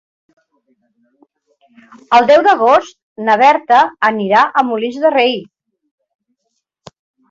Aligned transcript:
El 2.17 2.29
deu 2.33 2.43
d'agost 2.49 2.99
na 3.29 3.37
Berta 3.45 3.85
anirà 4.13 4.45
a 4.65 4.69
Molins 4.73 5.03
de 5.09 5.17
Rei. 5.19 5.41